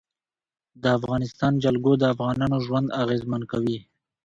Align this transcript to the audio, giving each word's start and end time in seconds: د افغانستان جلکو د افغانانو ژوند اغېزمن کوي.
د 0.81 0.83
افغانستان 0.97 1.53
جلکو 1.63 1.91
د 1.97 2.03
افغانانو 2.13 2.57
ژوند 2.65 2.87
اغېزمن 3.01 3.41
کوي. 3.51 3.77